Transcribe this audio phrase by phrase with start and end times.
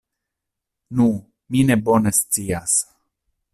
[1.01, 1.05] Nu,
[1.55, 2.81] mi ne bone scias.